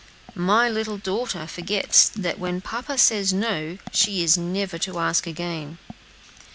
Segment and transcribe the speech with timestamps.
[0.33, 5.77] "My little daughter forgets that when papa says no, she is never to ask again."